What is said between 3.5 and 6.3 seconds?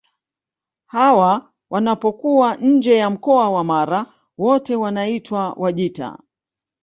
Mara wote wanaitwa Wajita